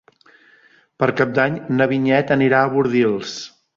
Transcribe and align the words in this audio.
Per 1.03 1.09
Cap 1.19 1.35
d'Any 1.39 1.59
na 1.81 1.87
Vinyet 1.91 2.33
anirà 2.37 2.63
a 2.63 2.73
Bordils. 2.77 3.37